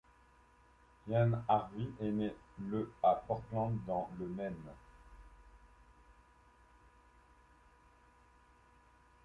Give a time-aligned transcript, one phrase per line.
[1.07, 4.57] Ian Harvie est né le à Portland, dans le Maine.